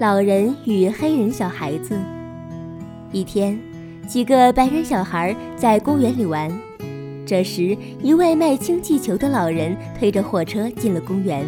[0.00, 1.94] 老人与黑人小孩子。
[3.12, 3.60] 一天，
[4.08, 6.50] 几个白人小孩在公园里玩。
[7.26, 11.44] 这时，一位卖氢气球的老人推着货车进了公园。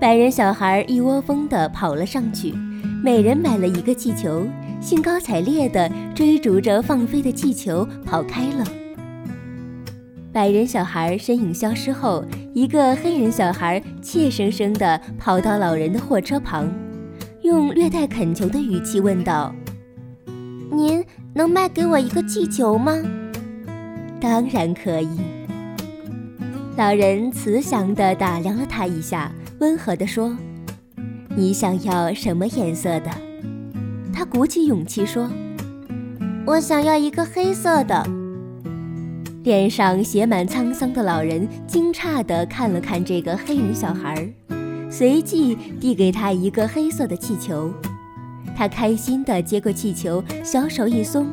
[0.00, 2.52] 白人小孩一窝蜂地跑了上去，
[3.00, 4.44] 每人买了一个气球，
[4.80, 8.64] 兴高采烈地追逐着放飞的气球跑开了。
[10.32, 16.68] 白人小孩身影消失后，一个黑人小孩怯生生地跑到老人的货车旁，
[17.46, 19.54] 用略带恳求的语气问道。
[20.72, 23.00] 您能卖给我一个气球吗？
[24.20, 25.20] 当然可以。
[26.76, 29.30] 老人慈祥地打量了他一下，
[29.60, 30.36] 温和地说
[31.38, 33.10] ：“你想要什么颜色的？”
[34.12, 35.30] 他鼓起勇气说
[36.48, 38.04] ：“我想要一个黑色的。”
[39.44, 44.55] 脸上写满沧桑的老人惊诧地看了看这个黑人小孩儿，
[44.96, 47.70] 随即递给他一个黑色的气球。
[48.56, 51.26] 他开心地接过气球，小手一松，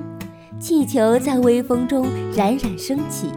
[0.60, 2.06] 气球在微风中
[2.36, 3.28] 冉冉升起。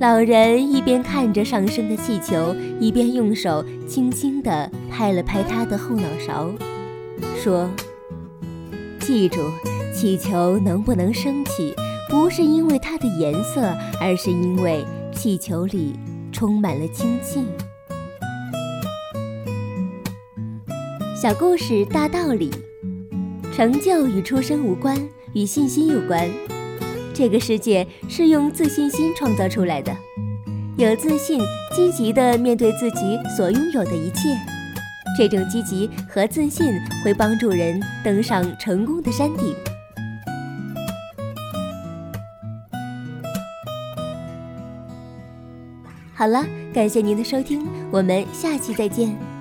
[0.00, 6.50] 老人一边看着上升的气球，一边用手轻轻地拍了拍他的后脑勺，
[7.40, 7.70] 说
[8.98, 9.38] ：“记住，
[9.94, 11.72] 气球能不能升起，
[12.10, 15.94] 不是因为它的颜色，而是因为气球里
[16.32, 17.44] 充满了氢气。”
[21.20, 22.48] 小故事大道理，
[23.52, 24.96] 成就与出身无关，
[25.32, 26.30] 与信心有关。
[27.12, 29.92] 这个世界是用自信心创造出来的。
[30.76, 31.40] 有自信，
[31.74, 34.28] 积极地面对自己所拥有的一切。
[35.18, 39.52] 这种积极和自信会帮助人登上成功的山顶。
[46.14, 49.37] 好了，感谢您的收听，我们下期再见。